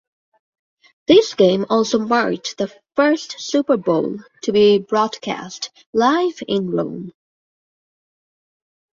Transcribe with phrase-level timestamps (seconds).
[1.07, 7.11] This game also marked the first Super Bowl to be broadcast live in Rome.